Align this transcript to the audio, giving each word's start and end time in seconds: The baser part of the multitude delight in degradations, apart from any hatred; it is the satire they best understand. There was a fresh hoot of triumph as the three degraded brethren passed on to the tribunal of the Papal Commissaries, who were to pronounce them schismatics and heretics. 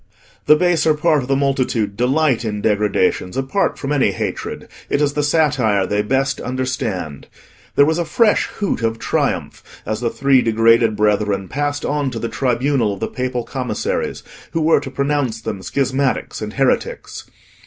The 0.47 0.55
baser 0.55 0.95
part 0.95 1.21
of 1.21 1.27
the 1.27 1.35
multitude 1.35 1.95
delight 1.95 2.43
in 2.43 2.59
degradations, 2.59 3.37
apart 3.37 3.77
from 3.77 3.91
any 3.91 4.11
hatred; 4.13 4.67
it 4.89 4.99
is 4.99 5.13
the 5.13 5.21
satire 5.21 5.85
they 5.85 6.01
best 6.01 6.41
understand. 6.41 7.27
There 7.75 7.85
was 7.85 7.99
a 7.99 8.05
fresh 8.05 8.47
hoot 8.47 8.81
of 8.81 8.97
triumph 8.97 9.61
as 9.85 9.99
the 10.01 10.09
three 10.09 10.41
degraded 10.41 10.95
brethren 10.95 11.47
passed 11.47 11.85
on 11.85 12.09
to 12.09 12.17
the 12.17 12.29
tribunal 12.29 12.95
of 12.95 12.99
the 12.99 13.07
Papal 13.07 13.43
Commissaries, 13.43 14.23
who 14.53 14.61
were 14.61 14.79
to 14.79 14.89
pronounce 14.89 15.39
them 15.39 15.61
schismatics 15.61 16.41
and 16.41 16.53
heretics. 16.53 17.29